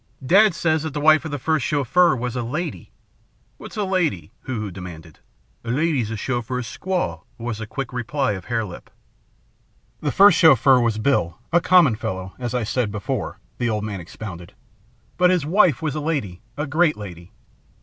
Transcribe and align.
"Dad 0.25 0.55
says 0.55 0.81
that 0.81 0.95
the 0.95 0.99
wife 0.99 1.25
of 1.25 1.29
the 1.29 1.37
first 1.37 1.63
Chauffeur 1.63 2.15
was 2.15 2.35
a 2.35 2.41
lady" 2.41 2.89
"What's 3.59 3.77
a 3.77 3.83
lady?" 3.83 4.31
Hoo 4.45 4.59
Hoo 4.59 4.71
demanded. 4.71 5.19
"A 5.63 5.69
lady 5.69 6.03
's 6.03 6.09
a 6.09 6.17
Chauffeur 6.17 6.61
squaw," 6.63 7.21
was 7.37 7.59
the 7.59 7.67
quick 7.67 7.93
reply 7.93 8.31
of 8.31 8.45
Hare 8.45 8.65
Lip. 8.65 8.89
"The 9.99 10.11
first 10.11 10.39
Chauffeur 10.39 10.79
was 10.79 10.97
Bill, 10.97 11.37
a 11.53 11.61
common 11.61 11.95
fellow, 11.95 12.33
as 12.39 12.55
I 12.55 12.63
said 12.63 12.91
before," 12.91 13.37
the 13.59 13.69
old 13.69 13.83
man 13.83 13.99
expounded; 14.01 14.55
"but 15.17 15.29
his 15.29 15.45
wife 15.45 15.83
was 15.83 15.93
a 15.93 16.01
lady, 16.01 16.41
a 16.57 16.65
great 16.65 16.97
lady. 16.97 17.31